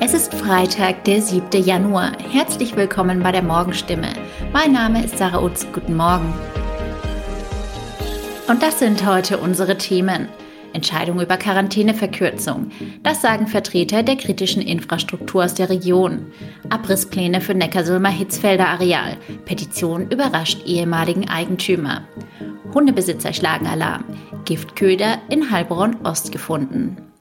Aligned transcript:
Es 0.00 0.14
ist 0.14 0.34
Freitag, 0.34 1.04
der 1.04 1.20
7. 1.20 1.62
Januar. 1.64 2.12
Herzlich 2.30 2.76
willkommen 2.76 3.20
bei 3.20 3.32
der 3.32 3.42
Morgenstimme. 3.42 4.08
Mein 4.52 4.72
Name 4.72 5.04
ist 5.04 5.18
Sarah 5.18 5.42
Utz. 5.42 5.66
Guten 5.72 5.96
Morgen. 5.96 6.32
Und 8.46 8.62
das 8.62 8.78
sind 8.78 9.04
heute 9.04 9.38
unsere 9.38 9.78
Themen. 9.78 10.28
Entscheidung 10.72 11.20
über 11.20 11.36
Quarantäneverkürzung. 11.36 12.70
Das 13.02 13.20
sagen 13.20 13.48
Vertreter 13.48 14.04
der 14.04 14.16
kritischen 14.16 14.62
Infrastruktur 14.62 15.44
aus 15.44 15.54
der 15.54 15.68
Region. 15.68 16.26
Abrisspläne 16.70 17.40
für 17.40 17.54
Neckarsulmer 17.54 18.10
Hitzfelder 18.10 18.68
Areal. 18.68 19.16
Petition 19.44 20.08
überrascht 20.08 20.64
ehemaligen 20.66 21.28
Eigentümer. 21.28 22.02
Hundebesitzer 22.72 23.32
schlagen 23.32 23.66
Alarm. 23.66 24.04
Giftköder 24.44 25.18
in 25.30 25.50
Heilbronn 25.50 25.96
Ost 26.04 26.30
gefunden. 26.30 27.11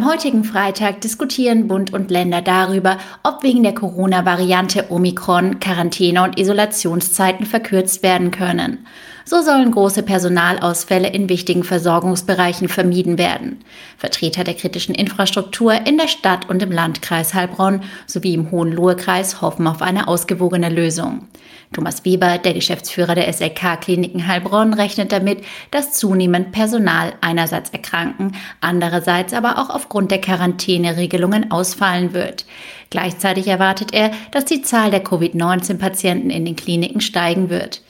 Am 0.00 0.10
heutigen 0.10 0.44
Freitag 0.44 1.02
diskutieren 1.02 1.68
Bund 1.68 1.92
und 1.92 2.10
Länder 2.10 2.40
darüber, 2.40 2.96
ob 3.22 3.42
wegen 3.42 3.62
der 3.62 3.74
Corona-Variante 3.74 4.86
Omikron 4.90 5.60
Quarantäne- 5.60 6.22
und 6.22 6.40
Isolationszeiten 6.40 7.44
verkürzt 7.44 8.02
werden 8.02 8.30
können. 8.30 8.86
So 9.30 9.42
sollen 9.42 9.70
große 9.70 10.02
Personalausfälle 10.02 11.06
in 11.06 11.28
wichtigen 11.28 11.62
Versorgungsbereichen 11.62 12.68
vermieden 12.68 13.16
werden. 13.16 13.60
Vertreter 13.96 14.42
der 14.42 14.54
kritischen 14.54 14.92
Infrastruktur 14.92 15.72
in 15.86 15.98
der 15.98 16.08
Stadt 16.08 16.50
und 16.50 16.60
im 16.64 16.72
Landkreis 16.72 17.32
Heilbronn 17.32 17.84
sowie 18.08 18.34
im 18.34 18.50
Hohenlohe-Kreis 18.50 19.40
hoffen 19.40 19.68
auf 19.68 19.82
eine 19.82 20.08
ausgewogene 20.08 20.68
Lösung. 20.68 21.28
Thomas 21.72 22.04
Weber, 22.04 22.38
der 22.38 22.54
Geschäftsführer 22.54 23.14
der 23.14 23.32
SLK-Kliniken 23.32 24.26
Heilbronn, 24.26 24.74
rechnet 24.74 25.12
damit, 25.12 25.44
dass 25.70 25.92
zunehmend 25.92 26.50
Personal 26.50 27.12
einerseits 27.20 27.70
erkranken, 27.70 28.32
andererseits 28.60 29.32
aber 29.32 29.58
auch 29.58 29.70
aufgrund 29.70 30.10
der 30.10 30.20
Quarantäneregelungen 30.20 31.52
ausfallen 31.52 32.14
wird. 32.14 32.46
Gleichzeitig 32.90 33.46
erwartet 33.46 33.94
er, 33.94 34.10
dass 34.32 34.46
die 34.46 34.62
Zahl 34.62 34.90
der 34.90 35.04
Covid-19-Patienten 35.04 36.30
in 36.30 36.44
den 36.44 36.56
Kliniken 36.56 37.00
steigen 37.00 37.48
wird. 37.48 37.82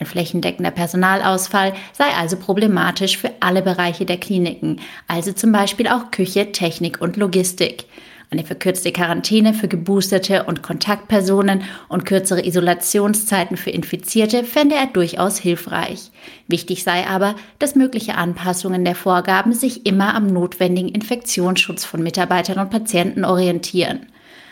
Ein 0.00 0.06
flächendeckender 0.06 0.70
Personalausfall 0.70 1.74
sei 1.92 2.06
also 2.16 2.36
problematisch 2.36 3.18
für 3.18 3.32
alle 3.40 3.62
Bereiche 3.62 4.06
der 4.06 4.18
Kliniken, 4.18 4.80
also 5.08 5.32
zum 5.32 5.50
Beispiel 5.50 5.88
auch 5.88 6.12
Küche, 6.12 6.52
Technik 6.52 7.00
und 7.00 7.16
Logistik. 7.16 7.86
Eine 8.30 8.44
verkürzte 8.44 8.92
Quarantäne 8.92 9.54
für 9.54 9.68
Geboosterte 9.68 10.44
und 10.44 10.62
Kontaktpersonen 10.62 11.62
und 11.88 12.04
kürzere 12.04 12.46
Isolationszeiten 12.46 13.56
für 13.56 13.70
Infizierte 13.70 14.44
fände 14.44 14.74
er 14.74 14.86
durchaus 14.86 15.38
hilfreich. 15.38 16.10
Wichtig 16.46 16.84
sei 16.84 17.06
aber, 17.06 17.34
dass 17.58 17.74
mögliche 17.74 18.16
Anpassungen 18.16 18.84
der 18.84 18.94
Vorgaben 18.94 19.54
sich 19.54 19.86
immer 19.86 20.14
am 20.14 20.26
notwendigen 20.26 20.90
Infektionsschutz 20.90 21.86
von 21.86 22.02
Mitarbeitern 22.02 22.58
und 22.58 22.70
Patienten 22.70 23.24
orientieren. 23.24 24.06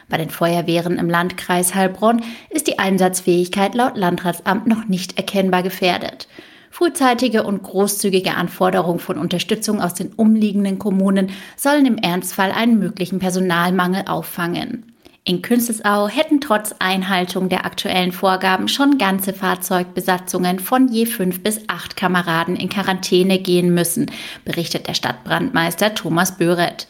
Bei 0.08 0.16
den 0.18 0.30
Feuerwehren 0.30 0.98
im 0.98 1.10
Landkreis 1.10 1.74
Heilbronn 1.74 2.22
ist 2.50 2.68
die 2.68 2.78
Einsatzfähigkeit 2.78 3.74
laut 3.74 3.96
Landratsamt 3.96 4.66
noch 4.66 4.86
nicht 4.86 5.16
erkennbar 5.16 5.62
gefährdet. 5.62 6.28
Frühzeitige 6.70 7.42
und 7.42 7.62
großzügige 7.62 8.34
Anforderungen 8.34 9.00
von 9.00 9.18
Unterstützung 9.18 9.80
aus 9.80 9.94
den 9.94 10.12
umliegenden 10.12 10.78
Kommunen 10.78 11.30
sollen 11.56 11.86
im 11.86 11.96
Ernstfall 11.96 12.52
einen 12.52 12.78
möglichen 12.78 13.18
Personalmangel 13.18 14.04
auffangen. 14.06 14.92
In 15.24 15.42
Künzelsau 15.42 16.06
hätten 16.06 16.40
trotz 16.40 16.72
Einhaltung 16.78 17.48
der 17.48 17.64
aktuellen 17.64 18.12
Vorgaben 18.12 18.68
schon 18.68 18.96
ganze 18.96 19.32
Fahrzeugbesatzungen 19.32 20.60
von 20.60 20.86
je 20.86 21.04
fünf 21.04 21.42
bis 21.42 21.62
acht 21.66 21.96
Kameraden 21.96 22.54
in 22.54 22.68
Quarantäne 22.68 23.40
gehen 23.40 23.74
müssen, 23.74 24.08
berichtet 24.44 24.86
der 24.86 24.94
Stadtbrandmeister 24.94 25.96
Thomas 25.96 26.36
Böret. 26.36 26.86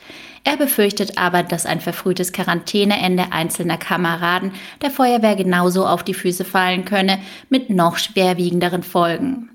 Er 0.46 0.56
befürchtet 0.56 1.18
aber, 1.18 1.42
dass 1.42 1.66
ein 1.66 1.80
verfrühtes 1.80 2.32
Quarantäneende 2.32 3.32
einzelner 3.32 3.78
Kameraden 3.78 4.52
der 4.80 4.92
Feuerwehr 4.92 5.34
genauso 5.34 5.84
auf 5.84 6.04
die 6.04 6.14
Füße 6.14 6.44
fallen 6.44 6.84
könne, 6.84 7.18
mit 7.50 7.68
noch 7.68 7.98
schwerwiegenderen 7.98 8.84
Folgen. 8.84 9.50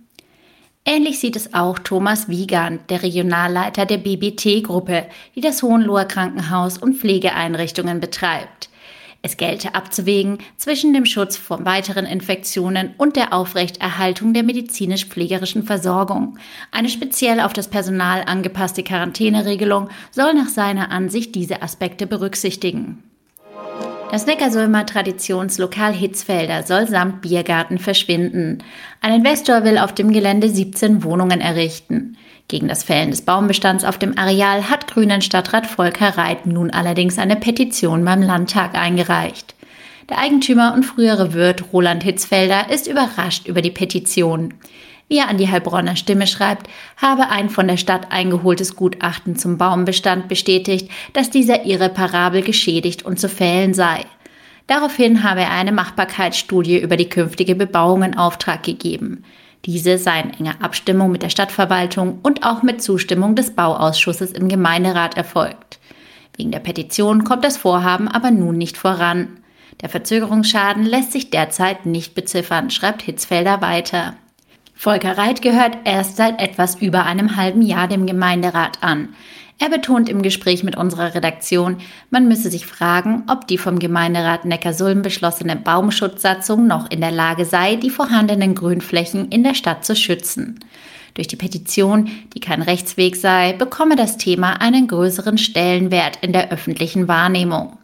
Ähnlich 0.84 1.19
sieht 1.19 1.38
es 1.38 1.53
auch 1.53 1.79
Thomas 1.79 2.28
Wiegand, 2.28 2.90
der 2.90 3.03
Regionalleiter 3.03 3.85
der 3.85 4.00
BBT-Gruppe, 4.00 5.06
die 5.34 5.40
das 5.40 5.63
Hohenloher 5.63 6.03
Krankenhaus 6.03 6.78
und 6.78 6.97
Pflegeeinrichtungen 6.97 8.02
betreibt. 8.02 8.69
Es 9.24 9.38
gelte 9.38 9.76
abzuwägen 9.76 10.40
zwischen 10.58 10.94
dem 10.94 11.06
Schutz 11.06 11.38
vor 11.38 11.64
weiteren 11.64 12.06
Infektionen 12.06 12.96
und 12.98 13.16
der 13.16 13.34
Aufrechterhaltung 13.34 14.34
der 14.34 14.42
medizinisch-pflegerischen 14.42 15.62
Versorgung. 15.64 16.40
Eine 16.72 16.90
speziell 16.90 17.40
auf 17.40 17.54
das 17.54 17.68
Personal 17.68 18.24
angepasste 18.26 18.82
Quarantäneregelung 18.82 19.90
soll 20.09 20.34
nach 20.34 20.50
seiner 20.50 20.90
Ansicht 20.90 21.36
diese 21.36 21.62
Aspekte 21.62 22.08
berücksichtigen. 22.08 23.04
Das 24.09 24.26
Neckarsulmer 24.26 24.88
Traditionslokal 24.88 25.94
Hitzfelder 25.94 26.64
soll 26.64 26.88
samt 26.88 27.22
Biergarten 27.22 27.78
verschwinden. 27.78 28.58
Ein 29.02 29.14
Investor 29.14 29.64
will 29.64 29.78
auf 29.78 29.94
dem 29.94 30.12
Gelände 30.12 30.50
17 30.50 31.03
Wohnungen 31.03 31.40
errichten. 31.40 32.18
Gegen 32.51 32.67
das 32.67 32.84
Fällen 32.84 33.12
des 33.12 33.22
Baumbestands 33.22 33.85
auf 33.85 33.97
dem 33.97 34.17
Areal 34.17 34.69
hat 34.69 34.85
Grünen 34.85 35.22
Stadtrat 35.22 35.66
Volker 35.66 36.17
Reit 36.17 36.45
nun 36.45 36.69
allerdings 36.69 37.17
eine 37.17 37.38
Petition 37.38 38.03
beim 38.03 38.22
Landtag 38.22 38.75
eingereicht. 38.75 39.56
Der 40.09 40.17
Eigentümer 40.17 40.73
und 40.73 40.84
frühere 40.84 41.34
Wirt 41.34 41.72
Roland 41.72 42.03
Hitzfelder 42.03 42.69
ist 42.69 42.88
überrascht 42.88 43.47
über 43.47 43.61
die 43.61 43.72
Petition. 43.72 44.53
Wie 45.07 45.19
er 45.19 45.29
an 45.29 45.38
die 45.38 45.47
Heilbronner 45.50 45.95
Stimme 45.95 46.28
schreibt, 46.28 46.67
habe 46.97 47.29
ein 47.29 47.50
von 47.50 47.69
der 47.69 47.78
Stadt 47.78 48.11
eingeholtes 48.11 48.75
Gutachten 48.75 49.38
zum 49.38 49.57
Baumbestand 49.57 50.28
bestätigt, 50.28 50.91
dass 51.13 51.29
dieser 51.29 51.63
irreparabel 51.63 52.41
geschädigt 52.41 53.06
und 53.06 53.17
zu 53.17 53.29
fällen 53.29 53.73
sei. 53.73 54.03
Daraufhin 54.67 55.23
habe 55.23 55.40
er 55.40 55.51
eine 55.51 55.72
Machbarkeitsstudie 55.72 56.79
über 56.79 56.97
die 56.97 57.07
künftige 57.07 57.56
Bebauung 57.56 58.03
in 58.03 58.17
Auftrag 58.17 58.63
gegeben. 58.63 59.23
Diese 59.66 59.97
sei 59.97 60.22
in 60.22 60.33
enger 60.33 60.55
Abstimmung 60.61 61.11
mit 61.11 61.22
der 61.22 61.29
Stadtverwaltung 61.29 62.19
und 62.23 62.44
auch 62.44 62.63
mit 62.63 62.81
Zustimmung 62.81 63.35
des 63.35 63.51
Bauausschusses 63.51 64.31
im 64.31 64.49
Gemeinderat 64.49 65.16
erfolgt. 65.17 65.79
Wegen 66.35 66.51
der 66.51 66.59
Petition 66.59 67.23
kommt 67.23 67.44
das 67.44 67.57
Vorhaben 67.57 68.07
aber 68.07 68.31
nun 68.31 68.57
nicht 68.57 68.77
voran. 68.77 69.39
Der 69.81 69.89
Verzögerungsschaden 69.89 70.83
lässt 70.83 71.11
sich 71.11 71.29
derzeit 71.29 71.85
nicht 71.85 72.16
beziffern, 72.16 72.69
schreibt 72.69 73.03
Hitzfelder 73.03 73.61
weiter. 73.61 74.16
Volker 74.73 75.16
Reit 75.16 75.44
gehört 75.44 75.78
erst 75.83 76.17
seit 76.17 76.41
etwas 76.41 76.75
über 76.75 77.05
einem 77.05 77.35
halben 77.35 77.61
Jahr 77.61 77.88
dem 77.88 78.07
Gemeinderat 78.07 78.79
an. 78.81 79.09
Er 79.61 79.69
betont 79.69 80.09
im 80.09 80.23
Gespräch 80.23 80.63
mit 80.63 80.75
unserer 80.75 81.13
Redaktion, 81.13 81.77
man 82.09 82.27
müsse 82.27 82.49
sich 82.49 82.66
fragen, 82.66 83.25
ob 83.27 83.47
die 83.47 83.59
vom 83.59 83.77
Gemeinderat 83.77 84.44
Neckarsulm 84.44 85.03
beschlossene 85.03 85.55
Baumschutzsatzung 85.55 86.66
noch 86.66 86.89
in 86.89 86.99
der 86.99 87.11
Lage 87.11 87.45
sei, 87.45 87.75
die 87.75 87.91
vorhandenen 87.91 88.55
Grünflächen 88.55 89.29
in 89.29 89.44
der 89.44 89.53
Stadt 89.53 89.85
zu 89.85 89.95
schützen. 89.95 90.61
Durch 91.13 91.27
die 91.27 91.35
Petition, 91.35 92.09
die 92.33 92.39
kein 92.39 92.63
Rechtsweg 92.63 93.16
sei, 93.16 93.53
bekomme 93.53 93.95
das 93.95 94.17
Thema 94.17 94.53
einen 94.53 94.88
größeren 94.88 95.38
Stellenwert 95.38 96.17
in 96.23 96.33
der 96.33 96.51
öffentlichen 96.51 97.07
Wahrnehmung. 97.07 97.78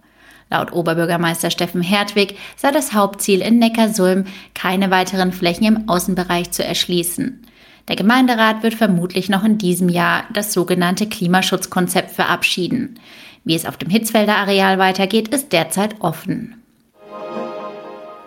Laut 0.49 0.73
Oberbürgermeister 0.73 1.51
Steffen 1.51 1.83
Hertwig 1.83 2.39
sei 2.55 2.71
das 2.71 2.93
Hauptziel 2.93 3.41
in 3.41 3.59
Neckarsulm, 3.59 4.23
keine 4.55 4.89
weiteren 4.89 5.31
Flächen 5.31 5.65
im 5.67 5.87
Außenbereich 5.89 6.49
zu 6.49 6.65
erschließen. 6.65 7.45
Der 7.87 7.95
Gemeinderat 7.95 8.63
wird 8.63 8.73
vermutlich 8.73 9.29
noch 9.29 9.43
in 9.45 9.57
diesem 9.57 9.87
Jahr 9.87 10.25
das 10.33 10.51
sogenannte 10.51 11.07
Klimaschutzkonzept 11.07 12.11
verabschieden. 12.11 12.99
Wie 13.45 13.55
es 13.55 13.65
auf 13.65 13.77
dem 13.77 13.89
Hitzfelder 13.89 14.35
Areal 14.35 14.77
weitergeht, 14.77 15.29
ist 15.29 15.53
derzeit 15.53 15.95
offen. 15.99 16.55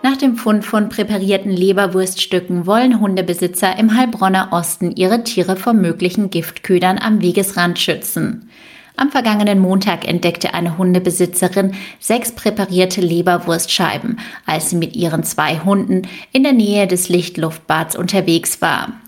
Nach 0.03 0.17
dem 0.17 0.35
Fund 0.35 0.65
von 0.65 0.89
präparierten 0.89 1.51
Leberwurststücken 1.51 2.65
wollen 2.65 2.99
Hundebesitzer 2.99 3.77
im 3.77 3.95
Heilbronner 3.95 4.47
Osten 4.51 4.95
ihre 4.95 5.23
Tiere 5.23 5.55
vor 5.55 5.73
möglichen 5.73 6.31
Giftködern 6.31 6.97
am 6.97 7.21
Wegesrand 7.21 7.77
schützen. 7.77 8.49
Am 8.97 9.11
vergangenen 9.11 9.59
Montag 9.59 10.07
entdeckte 10.07 10.55
eine 10.55 10.79
Hundebesitzerin 10.79 11.75
sechs 11.99 12.31
präparierte 12.31 13.01
Leberwurstscheiben, 13.01 14.19
als 14.47 14.71
sie 14.71 14.75
mit 14.75 14.95
ihren 14.95 15.23
zwei 15.23 15.59
Hunden 15.59 16.07
in 16.31 16.41
der 16.41 16.53
Nähe 16.53 16.87
des 16.87 17.07
Lichtluftbads 17.07 17.95
unterwegs 17.95 18.59
war. 18.59 19.00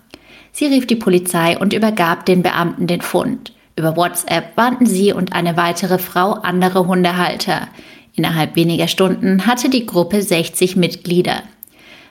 Sie 0.56 0.66
rief 0.66 0.86
die 0.86 0.94
Polizei 0.94 1.58
und 1.58 1.72
übergab 1.72 2.26
den 2.26 2.44
Beamten 2.44 2.86
den 2.86 3.00
Fund. 3.00 3.52
Über 3.74 3.96
WhatsApp 3.96 4.56
warnten 4.56 4.86
sie 4.86 5.12
und 5.12 5.32
eine 5.32 5.56
weitere 5.56 5.98
Frau 5.98 6.34
andere 6.34 6.86
Hundehalter. 6.86 7.66
Innerhalb 8.14 8.54
weniger 8.54 8.86
Stunden 8.86 9.48
hatte 9.48 9.68
die 9.68 9.84
Gruppe 9.84 10.22
60 10.22 10.76
Mitglieder. 10.76 11.42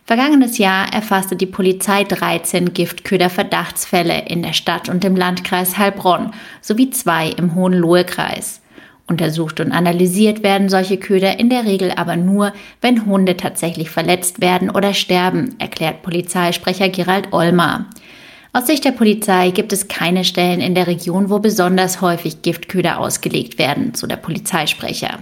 Vergangenes 0.03 0.57
Jahr 0.57 0.93
erfasste 0.93 1.37
die 1.37 1.45
Polizei 1.45 2.03
13 2.03 2.73
Giftköder-Verdachtsfälle 2.73 4.25
in 4.27 4.43
der 4.43 4.51
Stadt 4.51 4.89
und 4.89 5.05
im 5.05 5.15
Landkreis 5.15 5.77
Heilbronn 5.77 6.33
sowie 6.59 6.89
zwei 6.89 7.29
im 7.29 7.55
Hohenlohe-Kreis. 7.55 8.59
Untersucht 9.07 9.61
und 9.61 9.71
analysiert 9.71 10.43
werden 10.43 10.67
solche 10.67 10.97
Köder 10.97 11.39
in 11.39 11.49
der 11.49 11.63
Regel 11.63 11.91
aber 11.91 12.17
nur, 12.17 12.51
wenn 12.81 13.05
Hunde 13.05 13.37
tatsächlich 13.37 13.89
verletzt 13.89 14.41
werden 14.41 14.69
oder 14.69 14.93
sterben, 14.93 15.55
erklärt 15.59 16.03
Polizeisprecher 16.03 16.89
Gerald 16.89 17.31
Olmer. 17.31 17.85
Aus 18.55 18.67
Sicht 18.67 18.85
der 18.85 18.91
Polizei 18.91 19.49
gibt 19.49 19.73
es 19.73 19.87
keine 19.87 20.23
Stellen 20.23 20.61
in 20.61 20.75
der 20.75 20.85
Region, 20.85 21.31
wo 21.31 21.39
besonders 21.39 22.01
häufig 22.01 22.43
Giftköder 22.43 22.99
ausgelegt 22.99 23.57
werden, 23.57 23.95
so 23.95 24.05
der 24.05 24.17
Polizeisprecher. 24.17 25.17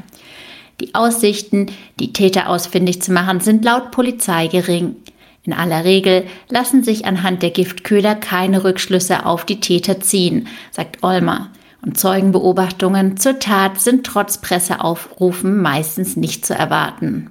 Die 0.81 0.93
Aussichten, 0.95 1.67
die 1.97 2.11
Täter 2.11 2.49
ausfindig 2.49 3.01
zu 3.01 3.13
machen, 3.13 3.39
sind 3.39 3.63
laut 3.63 3.91
Polizei 3.91 4.47
gering. 4.47 4.97
In 5.43 5.53
aller 5.53 5.85
Regel 5.85 6.25
lassen 6.49 6.83
sich 6.83 7.05
anhand 7.05 7.41
der 7.41 7.51
Giftköder 7.51 8.15
keine 8.15 8.65
Rückschlüsse 8.65 9.25
auf 9.25 9.45
die 9.45 9.61
Täter 9.61 10.01
ziehen, 10.01 10.49
sagt 10.71 11.01
Olmer. 11.01 11.51
Und 11.81 11.97
Zeugenbeobachtungen 11.97 13.15
zur 13.15 13.39
Tat 13.39 13.79
sind 13.79 14.05
trotz 14.05 14.39
Presseaufrufen 14.39 15.61
meistens 15.61 16.17
nicht 16.17 16.45
zu 16.45 16.53
erwarten. 16.53 17.29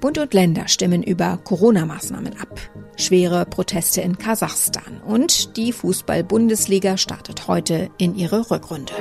Bund 0.00 0.18
und 0.18 0.34
Länder 0.34 0.68
stimmen 0.68 1.02
über 1.02 1.38
Corona-Maßnahmen 1.42 2.38
ab. 2.38 2.60
Schwere 2.96 3.46
Proteste 3.46 4.00
in 4.00 4.18
Kasachstan 4.18 5.00
und 5.06 5.56
die 5.56 5.72
Fußball-Bundesliga 5.72 6.96
startet 6.96 7.48
heute 7.48 7.90
in 7.98 8.14
ihre 8.16 8.50
Rückrunde. 8.50 8.92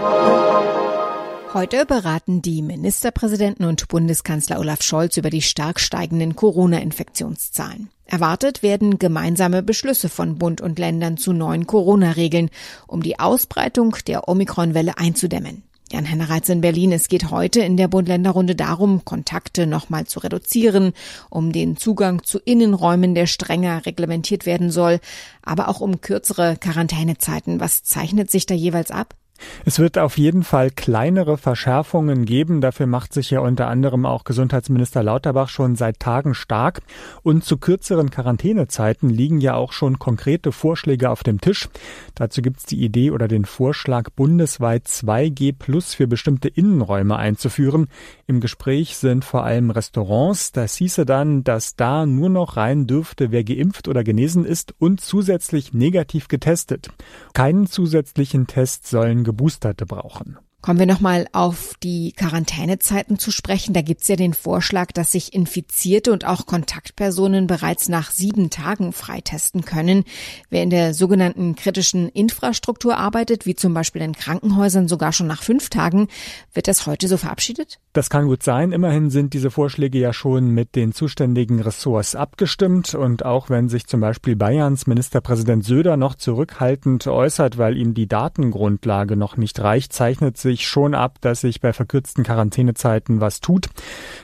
Heute 1.54 1.86
beraten 1.86 2.42
die 2.42 2.62
Ministerpräsidenten 2.62 3.66
und 3.66 3.90
Bundeskanzler 3.90 4.58
Olaf 4.58 4.82
Scholz 4.82 5.18
über 5.18 5.30
die 5.30 5.42
stark 5.42 5.82
steigenden 5.82 6.38
Corona-Infektionszahlen. 6.38 7.90
Erwartet 8.06 8.64
werden 8.64 9.00
gemeinsame 9.00 9.62
Beschlüsse 9.62 10.08
von 10.08 10.38
Bund 10.38 10.62
und 10.62 10.80
Ländern 10.80 11.18
zu 11.18 11.34
neuen 11.34 11.68
Corona-Regeln, 11.68 12.52
um 12.88 13.04
die 13.04 13.20
Ausbreitung 13.20 13.98
der 14.08 14.30
Omikron-Welle 14.30 14.98
einzudämmen. 14.98 15.64
Jan-Henner 15.92 16.30
Reitz 16.30 16.48
in 16.48 16.62
Berlin. 16.62 16.94
Es 16.94 17.10
geht 17.10 17.32
heute 17.32 17.60
in 17.60 17.76
der 17.76 17.90
Bund-Länder-Runde 17.90 18.56
darum, 18.56 19.04
Kontakte 19.04 19.68
nochmal 19.68 20.06
zu 20.06 20.20
reduzieren, 20.20 20.94
um 21.30 21.52
den 21.52 21.76
Zugang 21.76 22.24
zu 22.24 22.40
Innenräumen, 22.40 23.14
der 23.14 23.28
strenger 23.28 23.86
reglementiert 23.86 24.46
werden 24.46 24.72
soll, 24.72 25.02
aber 25.42 25.68
auch 25.68 25.82
um 25.82 26.00
kürzere 26.00 26.56
Quarantänezeiten. 26.56 27.60
Was 27.60 27.84
zeichnet 27.84 28.32
sich 28.32 28.46
da 28.46 28.54
jeweils 28.54 28.90
ab? 28.90 29.16
Es 29.66 29.80
wird 29.80 29.98
auf 29.98 30.18
jeden 30.18 30.44
Fall 30.44 30.72
kleinere 30.72 31.38
Verschärfungen 31.38 32.26
geben. 32.26 32.62
Dafür 32.62 32.88
macht 32.88 33.14
sich 33.14 33.32
ja 33.32 33.40
unter 33.40 33.68
anderem 33.68 34.06
auch 34.06 34.24
Gesundheitsminister 34.24 35.04
Lauterbach 35.04 35.50
schon 35.50 35.76
seit 35.76 36.00
Tagen 36.00 36.34
stark. 36.34 36.82
Und 37.24 37.44
zu 37.44 37.58
kürzeren 37.58 38.10
Quarantänezeiten 38.10 39.10
liegen 39.10 39.40
ja 39.40 39.56
auch 39.56 39.72
schon 39.72 40.00
konkrete 40.00 40.52
Vorschläge 40.52 41.10
auf 41.10 41.24
dem 41.24 41.42
Tisch. 41.42 41.70
Dazu 42.16 42.42
gibt 42.42 42.60
es 42.60 42.66
die 42.66 42.84
Idee 42.84 43.12
oder 43.12 43.28
den 43.28 43.46
Vorschlag, 43.46 44.10
bundesweit 44.16 44.88
2G 44.88 45.54
Plus 45.58 45.94
für 45.94 46.08
bestimmte 46.08 46.48
Innenräume 46.48 47.16
einzuführen. 47.16 47.88
Im 48.28 48.40
Gespräch 48.40 48.98
sind 48.98 49.26
vor 49.26 49.44
allem 49.44 49.72
Restaurants. 49.72 50.52
Das 50.52 50.76
hieße 50.76 51.06
dann, 51.06 51.44
dass 51.44 51.76
da 51.76 52.06
nur 52.06 52.30
noch 52.30 52.58
rein 52.58 52.88
dürfte, 52.88 53.32
wer 53.32 53.44
geimpft 53.44 53.88
oder 53.88 54.04
genesen 54.04 54.46
ist 54.46 54.74
und 54.80 55.02
zusätzlich 55.02 55.74
negativ 55.74 56.28
getestet. 56.28 56.90
Keinen 57.34 57.68
zusätzlichen 57.68 58.48
Test 58.48 58.88
sollen 58.88 59.24
Geboosterte 59.32 59.86
brauchen. 59.86 60.40
Kommen 60.62 60.78
wir 60.78 60.86
nochmal 60.86 61.26
auf 61.32 61.74
die 61.82 62.12
Quarantänezeiten 62.12 63.18
zu 63.18 63.32
sprechen. 63.32 63.74
Da 63.74 63.82
gibt's 63.82 64.08
ja 64.08 64.16
den 64.16 64.36
Vorschlag, 64.36 64.92
dass 64.92 65.12
sich 65.12 65.34
Infizierte 65.34 66.12
und 66.12 66.26
auch 66.26 66.46
Kontaktpersonen 66.46 67.48
bereits 67.48 67.90
nach 67.90 68.12
sieben 68.12 68.52
Tagen 68.52 68.94
freitesten 68.94 69.66
können. 69.66 70.04
Wer 70.52 70.62
in 70.62 70.70
der 70.70 70.94
sogenannten 70.94 71.56
kritischen 71.56 72.10
Infrastruktur 72.10 72.98
arbeitet, 72.98 73.48
wie 73.48 73.56
zum 73.56 73.74
Beispiel 73.74 74.04
in 74.04 74.14
Krankenhäusern 74.14 74.88
sogar 74.88 75.14
schon 75.14 75.26
nach 75.26 75.42
fünf 75.42 75.70
Tagen, 75.70 76.10
wird 76.54 76.68
das 76.68 76.86
heute 76.86 77.08
so 77.08 77.18
verabschiedet? 77.18 77.80
Das 77.94 78.12
kann 78.12 78.28
gut 78.28 78.44
sein. 78.44 78.72
Immerhin 78.72 79.10
sind 79.10 79.34
diese 79.34 79.50
Vorschläge 79.50 79.98
ja 79.98 80.14
schon 80.14 80.52
mit 80.52 80.76
den 80.76 80.94
zuständigen 80.94 81.60
Ressorts 81.60 82.16
abgestimmt. 82.16 82.94
Und 82.94 83.26
auch 83.26 83.50
wenn 83.50 83.68
sich 83.68 83.88
zum 83.88 84.00
Beispiel 84.00 84.36
Bayerns 84.36 84.86
Ministerpräsident 84.86 85.66
Söder 85.66 85.98
noch 85.98 86.14
zurückhaltend 86.14 87.08
äußert, 87.08 87.58
weil 87.58 87.78
ihm 87.78 87.96
die 87.96 88.08
Datengrundlage 88.08 89.18
noch 89.18 89.38
nicht 89.38 89.60
reicht, 89.60 89.92
zeichnet 89.92 90.38
sich 90.52 90.68
schon 90.68 90.94
ab, 90.94 91.18
dass 91.22 91.42
sich 91.42 91.62
bei 91.62 91.74
verkürzten 91.74 92.24
Quarantänezeiten 92.24 93.22
was 93.22 93.40
tut. 93.40 93.68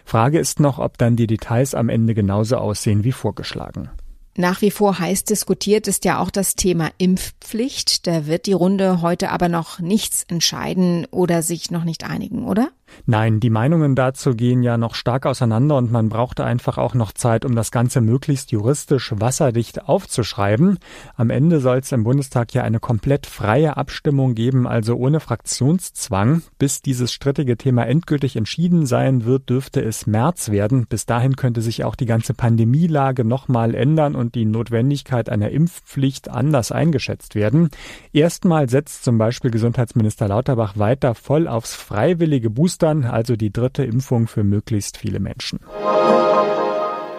Frage 0.03 0.39
ist 0.39 0.59
noch, 0.59 0.77
ob 0.77 0.97
dann 0.97 1.15
die 1.15 1.27
Details 1.27 1.73
am 1.73 1.89
Ende 1.89 2.13
genauso 2.13 2.57
aussehen 2.57 3.03
wie 3.03 3.11
vorgeschlagen. 3.11 3.89
Nach 4.35 4.61
wie 4.61 4.69
vor 4.69 4.99
heiß 4.99 5.23
diskutiert 5.23 5.87
ist 5.87 6.05
ja 6.05 6.19
auch 6.19 6.29
das 6.29 6.55
Thema 6.55 6.91
Impfpflicht. 6.99 8.05
Da 8.05 8.27
wird 8.27 8.45
die 8.45 8.53
Runde 8.53 9.01
heute 9.01 9.31
aber 9.31 9.49
noch 9.49 9.79
nichts 9.79 10.23
entscheiden 10.27 11.07
oder 11.09 11.41
sich 11.41 11.71
noch 11.71 11.83
nicht 11.83 12.03
einigen, 12.03 12.45
oder? 12.45 12.69
Nein, 13.05 13.39
die 13.39 13.49
Meinungen 13.49 13.95
dazu 13.95 14.35
gehen 14.35 14.63
ja 14.63 14.77
noch 14.77 14.95
stark 14.95 15.25
auseinander 15.25 15.77
und 15.77 15.91
man 15.91 16.09
brauchte 16.09 16.43
einfach 16.43 16.77
auch 16.77 16.93
noch 16.93 17.11
Zeit, 17.11 17.45
um 17.45 17.55
das 17.55 17.71
Ganze 17.71 18.01
möglichst 18.01 18.51
juristisch 18.51 19.13
wasserdicht 19.15 19.87
aufzuschreiben. 19.87 20.79
Am 21.15 21.29
Ende 21.29 21.59
soll 21.59 21.77
es 21.77 21.91
im 21.91 22.03
Bundestag 22.03 22.53
ja 22.53 22.63
eine 22.63 22.79
komplett 22.79 23.25
freie 23.25 23.77
Abstimmung 23.77 24.35
geben, 24.35 24.67
also 24.67 24.95
ohne 24.95 25.19
Fraktionszwang. 25.19 26.41
Bis 26.57 26.81
dieses 26.81 27.13
strittige 27.13 27.57
Thema 27.57 27.85
endgültig 27.85 28.35
entschieden 28.35 28.85
sein 28.85 29.25
wird, 29.25 29.49
dürfte 29.49 29.81
es 29.81 30.07
März 30.07 30.49
werden. 30.49 30.87
Bis 30.87 31.05
dahin 31.05 31.35
könnte 31.35 31.61
sich 31.61 31.83
auch 31.83 31.95
die 31.95 32.05
ganze 32.05 32.33
Pandemielage 32.33 33.23
nochmal 33.23 33.75
ändern 33.75 34.15
und 34.15 34.35
die 34.35 34.45
Notwendigkeit 34.45 35.29
einer 35.29 35.49
Impfpflicht 35.49 36.29
anders 36.29 36.71
eingeschätzt 36.71 37.35
werden. 37.35 37.69
Erstmal 38.13 38.69
setzt 38.69 39.03
zum 39.03 39.17
Beispiel 39.17 39.51
Gesundheitsminister 39.51 40.27
Lauterbach 40.27 40.77
weiter 40.77 41.15
voll 41.15 41.47
aufs 41.47 41.73
freiwillige 41.73 42.49
Booster 42.49 42.76
Boostern, 42.77 43.05
also 43.05 43.35
die 43.35 43.51
dritte 43.51 43.83
Impfung 43.83 44.27
für 44.27 44.43
möglichst 44.43 44.97
viele 44.97 45.19
Menschen. 45.19 45.59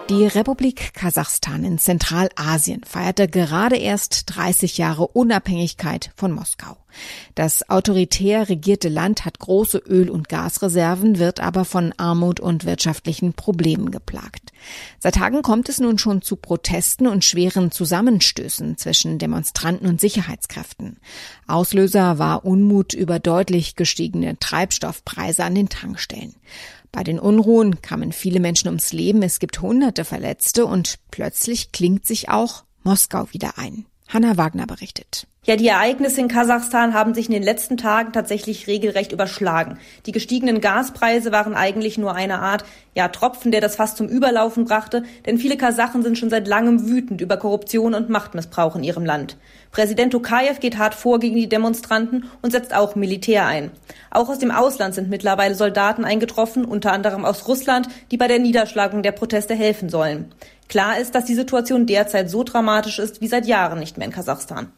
Die 0.09 0.25
Republik 0.25 0.95
Kasachstan 0.95 1.63
in 1.63 1.77
Zentralasien 1.77 2.83
feierte 2.83 3.27
gerade 3.27 3.75
erst 3.77 4.35
30 4.35 4.79
Jahre 4.79 5.07
Unabhängigkeit 5.07 6.09
von 6.15 6.31
Moskau. 6.31 6.77
Das 7.35 7.69
autoritär 7.69 8.49
regierte 8.49 8.89
Land 8.89 9.23
hat 9.23 9.37
große 9.37 9.77
Öl- 9.77 10.09
und 10.09 10.27
Gasreserven, 10.27 11.19
wird 11.19 11.39
aber 11.39 11.63
von 11.63 11.93
Armut 11.97 12.39
und 12.39 12.65
wirtschaftlichen 12.65 13.33
Problemen 13.33 13.91
geplagt. 13.91 14.51
Seit 14.97 15.13
Tagen 15.13 15.43
kommt 15.43 15.69
es 15.69 15.79
nun 15.79 15.99
schon 15.99 16.23
zu 16.23 16.37
Protesten 16.37 17.05
und 17.05 17.23
schweren 17.23 17.69
Zusammenstößen 17.69 18.77
zwischen 18.77 19.19
Demonstranten 19.19 19.87
und 19.87 20.01
Sicherheitskräften. 20.01 20.97
Auslöser 21.45 22.17
war 22.17 22.45
Unmut 22.45 22.93
über 22.93 23.19
deutlich 23.19 23.75
gestiegene 23.75 24.39
Treibstoffpreise 24.39 25.43
an 25.43 25.53
den 25.53 25.69
Tankstellen. 25.69 26.33
Bei 26.91 27.03
den 27.03 27.19
Unruhen 27.19 27.81
kamen 27.81 28.11
viele 28.11 28.39
Menschen 28.39 28.67
ums 28.67 28.93
Leben, 28.93 29.21
es 29.21 29.39
gibt 29.39 29.61
hunderte 29.61 30.05
Verletzte 30.05 30.65
und 30.65 30.99
plötzlich 31.11 31.71
klingt 31.71 32.05
sich 32.05 32.29
auch 32.29 32.63
Moskau 32.83 33.27
wieder 33.31 33.57
ein. 33.57 33.85
Hanna 34.07 34.37
Wagner 34.37 34.65
berichtet. 34.65 35.27
Ja, 35.49 35.55
die 35.55 35.67
Ereignisse 35.67 36.21
in 36.21 36.27
Kasachstan 36.27 36.93
haben 36.93 37.15
sich 37.15 37.25
in 37.25 37.31
den 37.31 37.41
letzten 37.41 37.75
Tagen 37.75 38.11
tatsächlich 38.11 38.67
regelrecht 38.67 39.11
überschlagen. 39.11 39.79
Die 40.05 40.11
gestiegenen 40.11 40.61
Gaspreise 40.61 41.31
waren 41.31 41.55
eigentlich 41.55 41.97
nur 41.97 42.13
eine 42.13 42.37
Art, 42.37 42.65
ja, 42.93 43.07
Tropfen, 43.07 43.51
der 43.51 43.59
das 43.59 43.75
Fass 43.75 43.95
zum 43.95 44.07
Überlaufen 44.07 44.65
brachte, 44.65 45.01
denn 45.25 45.39
viele 45.39 45.57
Kasachen 45.57 46.03
sind 46.03 46.19
schon 46.19 46.29
seit 46.29 46.47
langem 46.47 46.87
wütend 46.87 47.19
über 47.19 47.37
Korruption 47.37 47.95
und 47.95 48.09
Machtmissbrauch 48.09 48.75
in 48.75 48.83
ihrem 48.83 49.05
Land. 49.05 49.37
Präsident 49.71 50.11
Tokayev 50.11 50.59
geht 50.59 50.77
hart 50.77 50.93
vor 50.93 51.19
gegen 51.19 51.35
die 51.35 51.49
Demonstranten 51.49 52.25
und 52.43 52.51
setzt 52.51 52.75
auch 52.75 52.95
Militär 52.95 53.47
ein. 53.47 53.71
Auch 54.11 54.29
aus 54.29 54.37
dem 54.37 54.51
Ausland 54.51 54.93
sind 54.93 55.09
mittlerweile 55.09 55.55
Soldaten 55.55 56.05
eingetroffen, 56.05 56.63
unter 56.63 56.91
anderem 56.91 57.25
aus 57.25 57.47
Russland, 57.47 57.87
die 58.11 58.17
bei 58.17 58.27
der 58.27 58.37
Niederschlagung 58.37 59.01
der 59.01 59.13
Proteste 59.13 59.55
helfen 59.55 59.89
sollen. 59.89 60.31
Klar 60.69 60.99
ist, 60.99 61.15
dass 61.15 61.25
die 61.25 61.35
Situation 61.35 61.87
derzeit 61.87 62.29
so 62.29 62.43
dramatisch 62.43 62.99
ist 62.99 63.21
wie 63.21 63.27
seit 63.27 63.47
Jahren 63.47 63.79
nicht 63.79 63.97
mehr 63.97 64.05
in 64.05 64.13
Kasachstan. 64.13 64.71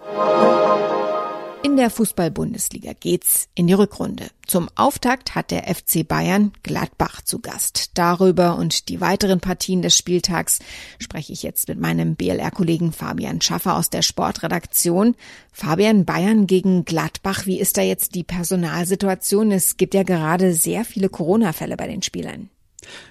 In 1.63 1.77
der 1.77 1.89
Fußball-Bundesliga 1.89 2.93
geht's 2.99 3.49
in 3.55 3.67
die 3.67 3.73
Rückrunde. 3.73 4.27
Zum 4.47 4.69
Auftakt 4.75 5.35
hat 5.35 5.51
der 5.51 5.63
FC 5.63 6.07
Bayern 6.07 6.53
Gladbach 6.63 7.21
zu 7.21 7.39
Gast. 7.39 7.91
Darüber 7.93 8.55
und 8.57 8.89
die 8.89 8.99
weiteren 8.99 9.41
Partien 9.41 9.81
des 9.81 9.95
Spieltags 9.95 10.59
spreche 10.97 11.33
ich 11.33 11.43
jetzt 11.43 11.67
mit 11.67 11.79
meinem 11.79 12.15
BLR-Kollegen 12.15 12.93
Fabian 12.93 13.41
Schaffer 13.41 13.75
aus 13.75 13.89
der 13.89 14.01
Sportredaktion. 14.01 15.15
Fabian, 15.51 16.05
Bayern 16.05 16.47
gegen 16.47 16.83
Gladbach, 16.83 17.45
wie 17.45 17.59
ist 17.59 17.77
da 17.77 17.81
jetzt 17.81 18.15
die 18.15 18.23
Personalsituation? 18.23 19.51
Es 19.51 19.77
gibt 19.77 19.93
ja 19.93 20.03
gerade 20.03 20.53
sehr 20.53 20.83
viele 20.83 21.09
Corona-Fälle 21.09 21.77
bei 21.77 21.87
den 21.87 22.01
Spielern. 22.01 22.49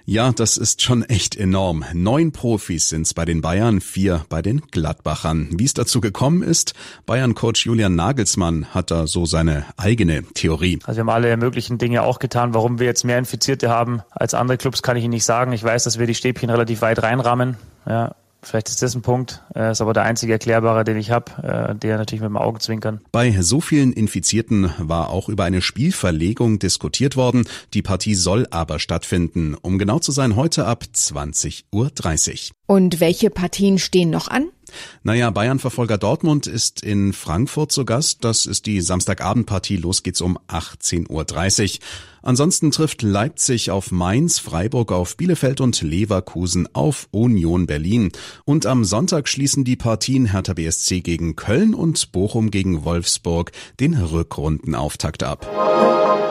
Ja, 0.04 0.32
das 0.32 0.56
ist 0.56 0.82
schon 0.82 1.02
echt 1.04 1.36
enorm. 1.36 1.84
Neun 1.92 2.32
Profis 2.32 2.88
sind's 2.88 3.14
bei 3.14 3.24
den 3.24 3.40
Bayern, 3.40 3.80
vier 3.80 4.24
bei 4.28 4.42
den 4.42 4.60
Gladbachern. 4.70 5.48
Wie 5.52 5.64
es 5.64 5.74
dazu 5.74 6.00
gekommen 6.00 6.42
ist, 6.42 6.74
Bayern-Coach 7.06 7.66
Julian 7.66 7.94
Nagelsmann 7.94 8.66
hat 8.74 8.90
da 8.90 9.06
so 9.06 9.26
seine 9.26 9.64
eigene 9.76 10.24
Theorie. 10.34 10.78
Also 10.84 10.98
wir 10.98 11.00
haben 11.02 11.10
alle 11.10 11.36
möglichen 11.36 11.78
Dinge 11.78 12.02
auch 12.02 12.18
getan. 12.18 12.54
Warum 12.54 12.78
wir 12.78 12.86
jetzt 12.86 13.04
mehr 13.04 13.18
Infizierte 13.18 13.68
haben 13.68 14.02
als 14.10 14.34
andere 14.34 14.58
Clubs, 14.58 14.82
kann 14.82 14.96
ich 14.96 15.04
Ihnen 15.04 15.14
nicht 15.14 15.24
sagen. 15.24 15.52
Ich 15.52 15.62
weiß, 15.62 15.84
dass 15.84 15.98
wir 15.98 16.06
die 16.06 16.14
Stäbchen 16.14 16.50
relativ 16.50 16.82
weit 16.82 17.02
reinrahmen. 17.02 17.56
Ja, 17.86 18.14
Vielleicht 18.42 18.68
ist 18.68 18.82
das 18.82 18.94
ein 18.94 19.02
Punkt, 19.02 19.42
äh, 19.54 19.72
ist 19.72 19.80
aber 19.80 19.92
der 19.92 20.04
einzige 20.04 20.32
erklärbare, 20.32 20.84
den 20.84 20.96
ich 20.96 21.10
habe, 21.10 21.32
äh, 21.42 21.74
der 21.74 21.98
natürlich 21.98 22.20
mit 22.22 22.28
dem 22.28 22.36
Augenzwinkern. 22.36 23.00
Bei 23.12 23.30
so 23.40 23.60
vielen 23.60 23.92
Infizierten 23.92 24.72
war 24.78 25.10
auch 25.10 25.28
über 25.28 25.44
eine 25.44 25.60
Spielverlegung 25.60 26.58
diskutiert 26.58 27.16
worden. 27.16 27.44
Die 27.74 27.82
Partie 27.82 28.14
soll 28.14 28.46
aber 28.50 28.78
stattfinden. 28.78 29.54
Um 29.60 29.78
genau 29.78 29.98
zu 29.98 30.12
sein, 30.12 30.36
heute 30.36 30.66
ab 30.66 30.84
20.30 30.94 31.64
Uhr. 31.72 31.90
Und 32.66 33.00
welche 33.00 33.30
Partien 33.30 33.78
stehen 33.78 34.10
noch 34.10 34.28
an? 34.28 34.48
Naja, 35.02 35.30
Bayern-Verfolger 35.30 35.98
Dortmund 35.98 36.46
ist 36.46 36.82
in 36.82 37.12
Frankfurt 37.12 37.72
zu 37.72 37.84
Gast. 37.84 38.24
Das 38.24 38.46
ist 38.46 38.66
die 38.66 38.80
Samstagabendpartie. 38.80 39.76
Los 39.76 40.02
geht's 40.02 40.20
um 40.20 40.38
18.30 40.48 41.08
Uhr. 41.08 41.78
Ansonsten 42.22 42.70
trifft 42.70 43.02
Leipzig 43.02 43.70
auf 43.70 43.90
Mainz, 43.90 44.38
Freiburg 44.38 44.92
auf 44.92 45.16
Bielefeld 45.16 45.60
und 45.60 45.80
Leverkusen 45.80 46.68
auf 46.74 47.08
Union 47.12 47.66
Berlin. 47.66 48.12
Und 48.44 48.66
am 48.66 48.84
Sonntag 48.84 49.28
schließen 49.28 49.64
die 49.64 49.76
Partien 49.76 50.26
Hertha 50.26 50.52
BSC 50.52 51.00
gegen 51.00 51.36
Köln 51.36 51.74
und 51.74 52.12
Bochum 52.12 52.50
gegen 52.50 52.84
Wolfsburg 52.84 53.52
den 53.78 53.94
Rückrundenauftakt 53.94 55.22
ab. 55.22 56.29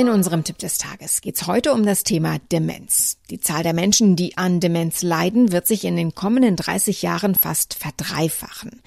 In 0.00 0.08
unserem 0.08 0.44
Tipp 0.44 0.56
des 0.56 0.78
Tages 0.78 1.20
geht 1.20 1.36
es 1.36 1.46
heute 1.46 1.74
um 1.74 1.84
das 1.84 2.04
Thema 2.04 2.38
Demenz. 2.50 3.18
Die 3.28 3.38
Zahl 3.38 3.62
der 3.62 3.74
Menschen, 3.74 4.16
die 4.16 4.38
an 4.38 4.58
Demenz 4.58 5.02
leiden, 5.02 5.52
wird 5.52 5.66
sich 5.66 5.84
in 5.84 5.94
den 5.94 6.14
kommenden 6.14 6.56
30 6.56 7.02
Jahren 7.02 7.34
fast 7.34 7.74
verdreifachen. 7.74 8.80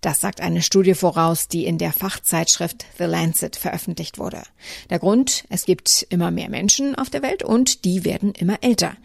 Das 0.00 0.20
sagt 0.20 0.40
eine 0.40 0.62
Studie 0.62 0.94
voraus, 0.94 1.46
die 1.46 1.66
in 1.66 1.78
der 1.78 1.92
Fachzeitschrift 1.92 2.84
The 2.98 3.04
Lancet 3.04 3.54
veröffentlicht 3.54 4.18
wurde. 4.18 4.42
Der 4.90 4.98
Grund, 4.98 5.44
es 5.50 5.66
gibt 5.66 6.04
immer 6.10 6.32
mehr 6.32 6.50
Menschen 6.50 6.96
auf 6.96 7.10
der 7.10 7.22
Welt 7.22 7.44
und 7.44 7.84
die 7.84 8.04
werden 8.04 8.32
immer 8.32 8.58
älter. 8.60 8.96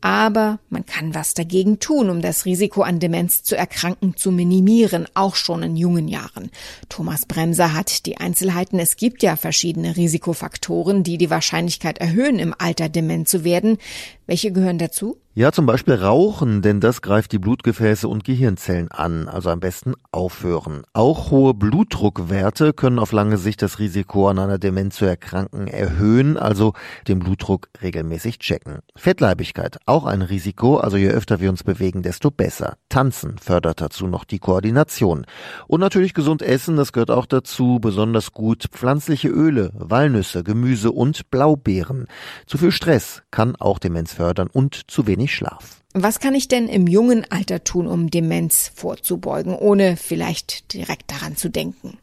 Aber 0.00 0.58
man 0.70 0.86
kann 0.86 1.14
was 1.14 1.34
dagegen 1.34 1.78
tun, 1.78 2.08
um 2.08 2.22
das 2.22 2.46
Risiko 2.46 2.82
an 2.82 3.00
Demenz 3.00 3.42
zu 3.42 3.56
erkranken 3.56 4.16
zu 4.16 4.32
minimieren, 4.32 5.06
auch 5.14 5.34
schon 5.34 5.62
in 5.62 5.76
jungen 5.76 6.08
Jahren. 6.08 6.50
Thomas 6.88 7.26
Bremser 7.26 7.74
hat 7.74 8.06
die 8.06 8.16
Einzelheiten. 8.16 8.78
Es 8.78 8.96
gibt 8.96 9.22
ja 9.22 9.36
verschiedene 9.36 9.96
Risikofaktoren, 9.96 11.02
die 11.02 11.18
die 11.18 11.30
Wahrscheinlichkeit 11.30 11.98
erhöhen, 11.98 12.38
im 12.38 12.54
Alter 12.56 12.88
dement 12.88 13.28
zu 13.28 13.44
werden. 13.44 13.76
Welche 14.26 14.52
gehören 14.52 14.78
dazu? 14.78 15.18
Ja, 15.32 15.52
zum 15.52 15.64
Beispiel 15.64 15.94
Rauchen, 15.94 16.60
denn 16.60 16.80
das 16.80 17.02
greift 17.02 17.30
die 17.30 17.38
Blutgefäße 17.38 18.08
und 18.08 18.24
Gehirnzellen 18.24 18.90
an, 18.90 19.28
also 19.28 19.50
am 19.50 19.60
besten 19.60 19.94
aufhören. 20.10 20.82
Auch 20.92 21.30
hohe 21.30 21.54
Blutdruckwerte 21.54 22.72
können 22.72 22.98
auf 22.98 23.12
lange 23.12 23.38
Sicht 23.38 23.62
das 23.62 23.78
Risiko 23.78 24.28
an 24.28 24.40
einer 24.40 24.58
Demenz 24.58 24.96
zu 24.96 25.04
erkranken 25.04 25.68
erhöhen, 25.68 26.36
also 26.36 26.72
den 27.06 27.20
Blutdruck 27.20 27.68
regelmäßig 27.80 28.40
checken. 28.40 28.80
Fettleibigkeit, 28.96 29.78
auch 29.86 30.04
ein 30.04 30.22
Risiko, 30.22 30.78
also 30.78 30.96
je 30.96 31.10
öfter 31.10 31.38
wir 31.38 31.50
uns 31.50 31.62
bewegen, 31.62 32.02
desto 32.02 32.32
besser. 32.32 32.74
Tanzen 32.88 33.38
fördert 33.38 33.80
dazu 33.80 34.08
noch 34.08 34.24
die 34.24 34.40
Koordination. 34.40 35.26
Und 35.68 35.78
natürlich 35.78 36.12
gesund 36.12 36.42
essen, 36.42 36.76
das 36.76 36.92
gehört 36.92 37.12
auch 37.12 37.26
dazu, 37.26 37.78
besonders 37.80 38.32
gut 38.32 38.64
pflanzliche 38.72 39.28
Öle, 39.28 39.70
Walnüsse, 39.74 40.42
Gemüse 40.42 40.90
und 40.90 41.30
Blaubeeren. 41.30 42.08
Zu 42.46 42.58
viel 42.58 42.72
Stress 42.72 43.22
kann 43.30 43.54
auch 43.54 43.78
Demenz 43.78 44.12
fördern 44.12 44.48
und 44.52 44.90
zu 44.90 45.06
wenig 45.06 45.19
wenig 45.20 45.34
Schlaf. 45.34 45.82
Was 45.92 46.20
kann 46.20 46.36
ich 46.36 46.46
denn 46.46 46.68
im 46.68 46.86
jungen 46.86 47.26
Alter 47.30 47.64
tun, 47.64 47.88
um 47.88 48.10
Demenz 48.10 48.70
vorzubeugen, 48.72 49.56
ohne 49.56 49.96
vielleicht 49.96 50.72
direkt 50.72 51.10
daran 51.10 51.36
zu 51.36 51.48
denken? 51.48 51.98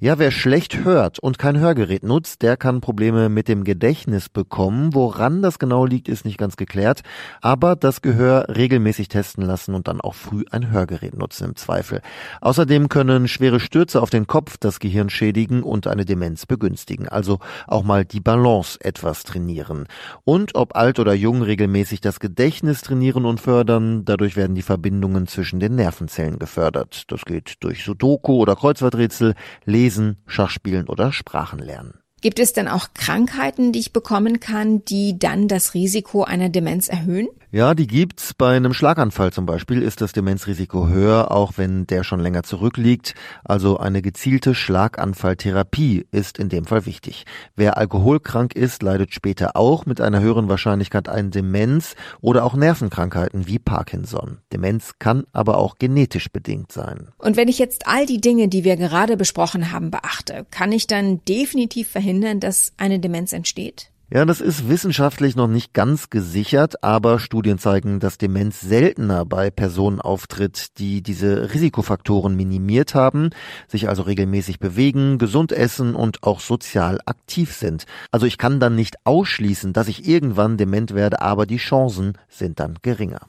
Ja, 0.00 0.18
wer 0.18 0.32
schlecht 0.32 0.84
hört 0.84 1.20
und 1.20 1.38
kein 1.38 1.58
Hörgerät 1.58 2.02
nutzt, 2.02 2.42
der 2.42 2.56
kann 2.56 2.80
Probleme 2.80 3.28
mit 3.28 3.46
dem 3.46 3.62
Gedächtnis 3.62 4.28
bekommen. 4.28 4.94
Woran 4.94 5.42
das 5.42 5.60
genau 5.60 5.86
liegt, 5.86 6.08
ist 6.08 6.24
nicht 6.24 6.38
ganz 6.38 6.56
geklärt. 6.56 7.02
Aber 7.40 7.76
das 7.76 8.02
Gehör 8.02 8.46
regelmäßig 8.48 9.08
testen 9.08 9.44
lassen 9.44 9.74
und 9.74 9.86
dann 9.86 10.00
auch 10.00 10.14
früh 10.14 10.44
ein 10.50 10.70
Hörgerät 10.70 11.16
nutzen 11.16 11.50
im 11.50 11.56
Zweifel. 11.56 12.00
Außerdem 12.40 12.88
können 12.88 13.28
schwere 13.28 13.60
Stürze 13.60 14.02
auf 14.02 14.10
den 14.10 14.26
Kopf 14.26 14.56
das 14.58 14.80
Gehirn 14.80 15.08
schädigen 15.08 15.62
und 15.62 15.86
eine 15.86 16.04
Demenz 16.04 16.46
begünstigen. 16.46 17.08
Also 17.08 17.38
auch 17.68 17.84
mal 17.84 18.04
die 18.04 18.20
Balance 18.20 18.78
etwas 18.80 19.22
trainieren. 19.22 19.86
Und 20.24 20.56
ob 20.56 20.74
alt 20.74 20.98
oder 20.98 21.14
jung 21.14 21.42
regelmäßig 21.42 22.00
das 22.00 22.18
Gedächtnis 22.18 22.82
trainieren 22.82 23.21
und 23.24 23.40
fördern. 23.40 24.04
Dadurch 24.04 24.36
werden 24.36 24.54
die 24.54 24.62
Verbindungen 24.62 25.26
zwischen 25.26 25.60
den 25.60 25.74
Nervenzellen 25.74 26.38
gefördert. 26.38 27.04
Das 27.08 27.24
geht 27.24 27.56
durch 27.60 27.84
Sudoku 27.84 28.34
oder 28.34 28.56
Kreuzworträtsel 28.56 29.34
Lesen, 29.64 30.18
Schachspielen 30.26 30.88
oder 30.88 31.12
Sprachen 31.12 31.58
lernen. 31.58 31.94
Gibt 32.20 32.38
es 32.38 32.52
denn 32.52 32.68
auch 32.68 32.88
Krankheiten, 32.94 33.72
die 33.72 33.80
ich 33.80 33.92
bekommen 33.92 34.38
kann, 34.38 34.84
die 34.84 35.18
dann 35.18 35.48
das 35.48 35.74
Risiko 35.74 36.22
einer 36.22 36.48
Demenz 36.48 36.88
erhöhen? 36.88 37.28
Ja, 37.54 37.74
die 37.74 37.86
gibt's. 37.86 38.32
Bei 38.32 38.56
einem 38.56 38.72
Schlaganfall 38.72 39.30
zum 39.30 39.44
Beispiel 39.44 39.82
ist 39.82 40.00
das 40.00 40.14
Demenzrisiko 40.14 40.88
höher, 40.88 41.30
auch 41.30 41.52
wenn 41.56 41.86
der 41.86 42.02
schon 42.02 42.18
länger 42.18 42.44
zurückliegt. 42.44 43.14
Also 43.44 43.76
eine 43.76 44.00
gezielte 44.00 44.54
Schlaganfalltherapie 44.54 46.06
ist 46.10 46.38
in 46.38 46.48
dem 46.48 46.64
Fall 46.64 46.86
wichtig. 46.86 47.26
Wer 47.54 47.76
alkoholkrank 47.76 48.54
ist, 48.54 48.82
leidet 48.82 49.12
später 49.12 49.54
auch 49.54 49.84
mit 49.84 50.00
einer 50.00 50.20
höheren 50.20 50.48
Wahrscheinlichkeit 50.48 51.10
an 51.10 51.30
Demenz 51.30 51.94
oder 52.22 52.46
auch 52.46 52.54
Nervenkrankheiten 52.54 53.46
wie 53.46 53.58
Parkinson. 53.58 54.38
Demenz 54.50 54.94
kann 54.98 55.24
aber 55.34 55.58
auch 55.58 55.76
genetisch 55.78 56.32
bedingt 56.32 56.72
sein. 56.72 57.08
Und 57.18 57.36
wenn 57.36 57.48
ich 57.48 57.58
jetzt 57.58 57.86
all 57.86 58.06
die 58.06 58.22
Dinge, 58.22 58.48
die 58.48 58.64
wir 58.64 58.78
gerade 58.78 59.18
besprochen 59.18 59.70
haben, 59.72 59.90
beachte, 59.90 60.46
kann 60.50 60.72
ich 60.72 60.86
dann 60.86 61.22
definitiv 61.28 61.90
verhindern, 61.90 62.40
dass 62.40 62.72
eine 62.78 62.98
Demenz 62.98 63.34
entsteht? 63.34 63.91
Ja, 64.14 64.26
das 64.26 64.42
ist 64.42 64.68
wissenschaftlich 64.68 65.36
noch 65.36 65.48
nicht 65.48 65.72
ganz 65.72 66.10
gesichert, 66.10 66.84
aber 66.84 67.18
Studien 67.18 67.58
zeigen, 67.58 67.98
dass 67.98 68.18
Demenz 68.18 68.60
seltener 68.60 69.24
bei 69.24 69.50
Personen 69.50 70.02
auftritt, 70.02 70.76
die 70.76 71.02
diese 71.02 71.54
Risikofaktoren 71.54 72.36
minimiert 72.36 72.94
haben, 72.94 73.30
sich 73.68 73.88
also 73.88 74.02
regelmäßig 74.02 74.58
bewegen, 74.58 75.16
gesund 75.16 75.50
essen 75.50 75.94
und 75.94 76.24
auch 76.24 76.40
sozial 76.40 77.00
aktiv 77.06 77.54
sind. 77.54 77.86
Also 78.10 78.26
ich 78.26 78.36
kann 78.36 78.60
dann 78.60 78.74
nicht 78.74 78.96
ausschließen, 79.04 79.72
dass 79.72 79.88
ich 79.88 80.06
irgendwann 80.06 80.58
dement 80.58 80.94
werde, 80.94 81.22
aber 81.22 81.46
die 81.46 81.56
Chancen 81.56 82.18
sind 82.28 82.60
dann 82.60 82.74
geringer. 82.82 83.28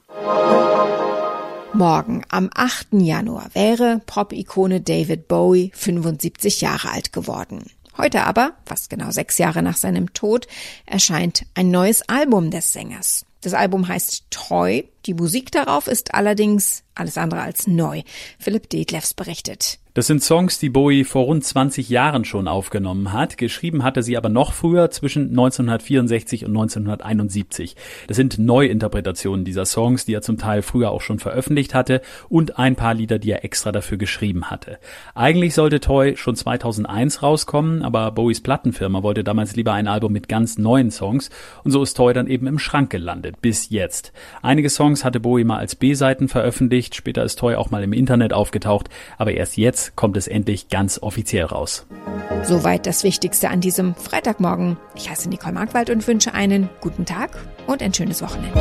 Morgen, 1.72 2.26
am 2.28 2.50
8. 2.54 2.88
Januar, 2.92 3.46
wäre 3.54 4.02
Pop-Ikone 4.04 4.82
David 4.82 5.28
Bowie 5.28 5.72
75 5.74 6.60
Jahre 6.60 6.90
alt 6.90 7.14
geworden. 7.14 7.70
Heute 7.96 8.24
aber, 8.24 8.54
fast 8.66 8.90
genau 8.90 9.10
sechs 9.10 9.38
Jahre 9.38 9.62
nach 9.62 9.76
seinem 9.76 10.12
Tod, 10.14 10.48
erscheint 10.84 11.46
ein 11.54 11.70
neues 11.70 12.02
Album 12.08 12.50
des 12.50 12.72
Sängers. 12.72 13.24
Das 13.40 13.54
Album 13.54 13.86
heißt 13.86 14.24
Treu. 14.30 14.82
Die 15.06 15.14
Musik 15.14 15.52
darauf 15.52 15.86
ist 15.86 16.14
allerdings 16.14 16.82
alles 16.94 17.18
andere 17.18 17.42
als 17.42 17.66
neu. 17.66 18.02
Philipp 18.38 18.70
Detlefs 18.70 19.14
berichtet. 19.14 19.78
Das 19.94 20.08
sind 20.08 20.24
Songs, 20.24 20.58
die 20.58 20.70
Bowie 20.70 21.04
vor 21.04 21.26
rund 21.26 21.44
20 21.44 21.88
Jahren 21.88 22.24
schon 22.24 22.48
aufgenommen 22.48 23.12
hat. 23.12 23.38
Geschrieben 23.38 23.84
hatte 23.84 24.02
sie 24.02 24.16
aber 24.16 24.28
noch 24.28 24.52
früher, 24.52 24.90
zwischen 24.90 25.28
1964 25.28 26.44
und 26.44 26.50
1971. 26.50 27.76
Das 28.08 28.16
sind 28.16 28.36
Neuinterpretationen 28.36 29.44
dieser 29.44 29.64
Songs, 29.66 30.04
die 30.04 30.14
er 30.14 30.20
zum 30.20 30.36
Teil 30.36 30.62
früher 30.62 30.90
auch 30.90 31.00
schon 31.00 31.20
veröffentlicht 31.20 31.74
hatte 31.74 32.00
und 32.28 32.58
ein 32.58 32.74
paar 32.74 32.94
Lieder, 32.94 33.20
die 33.20 33.30
er 33.30 33.44
extra 33.44 33.70
dafür 33.70 33.96
geschrieben 33.96 34.50
hatte. 34.50 34.80
Eigentlich 35.14 35.54
sollte 35.54 35.78
Toy 35.78 36.16
schon 36.16 36.34
2001 36.34 37.22
rauskommen, 37.22 37.82
aber 37.82 38.10
Bowies 38.10 38.40
Plattenfirma 38.40 39.04
wollte 39.04 39.22
damals 39.22 39.54
lieber 39.54 39.74
ein 39.74 39.86
Album 39.86 40.12
mit 40.12 40.28
ganz 40.28 40.58
neuen 40.58 40.90
Songs 40.90 41.30
und 41.62 41.70
so 41.70 41.84
ist 41.84 41.96
Toy 41.96 42.12
dann 42.12 42.26
eben 42.26 42.48
im 42.48 42.58
Schrank 42.58 42.90
gelandet, 42.90 43.40
bis 43.40 43.70
jetzt. 43.70 44.12
Einige 44.42 44.70
Songs 44.70 45.04
hatte 45.04 45.20
Bowie 45.20 45.44
mal 45.44 45.58
als 45.58 45.76
B-Seiten 45.76 46.26
veröffentlicht, 46.26 46.96
später 46.96 47.22
ist 47.22 47.38
Toy 47.38 47.54
auch 47.54 47.70
mal 47.70 47.84
im 47.84 47.92
Internet 47.92 48.32
aufgetaucht, 48.32 48.88
aber 49.18 49.34
erst 49.34 49.56
kommt 49.96 50.16
es 50.16 50.26
endlich 50.26 50.68
ganz 50.68 50.98
offiziell 51.02 51.44
raus. 51.44 51.86
Soweit 52.42 52.86
das 52.86 53.04
Wichtigste 53.04 53.48
an 53.48 53.60
diesem 53.60 53.94
Freitagmorgen. 53.94 54.76
Ich 54.94 55.10
heiße 55.10 55.28
Nicole 55.28 55.54
Markwald 55.54 55.90
und 55.90 56.06
wünsche 56.06 56.34
einen 56.34 56.68
guten 56.80 57.06
Tag 57.06 57.30
und 57.66 57.82
ein 57.82 57.94
schönes 57.94 58.22
Wochenende. 58.22 58.60